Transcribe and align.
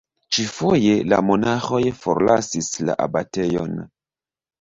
Ĉi-foje, 0.35 0.93
la 1.11 1.19
monaĥoj 1.27 1.81
forlasis 2.05 2.71
la 2.89 2.95
abatejon. 3.07 3.77